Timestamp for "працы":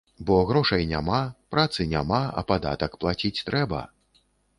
1.55-1.85